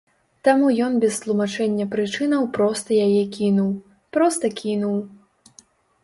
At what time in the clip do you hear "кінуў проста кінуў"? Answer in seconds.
3.35-4.97